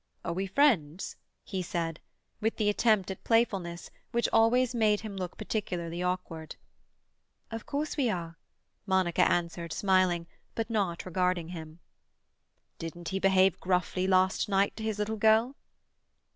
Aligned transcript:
"Are 0.25 0.33
we 0.33 0.47
friends?" 0.47 1.15
he 1.43 1.61
said, 1.61 1.99
with 2.39 2.55
the 2.55 2.69
attempt 2.69 3.11
at 3.11 3.23
playfulness 3.23 3.91
which 4.11 4.27
always 4.33 4.73
made 4.73 5.01
him 5.01 5.15
look 5.15 5.37
particularly 5.37 6.01
awkward. 6.01 6.55
"Of 7.51 7.67
course 7.67 7.97
we 7.97 8.09
are," 8.09 8.39
Monica 8.87 9.21
answered, 9.31 9.71
smiling, 9.71 10.25
but 10.55 10.71
not 10.71 11.05
regarding 11.05 11.49
him. 11.49 11.81
"Didn't 12.79 13.09
he 13.09 13.19
behave 13.19 13.59
gruffly 13.59 14.07
last 14.07 14.49
night 14.49 14.75
to 14.77 14.83
his 14.83 14.97
little 14.97 15.17
girl?" 15.17 15.55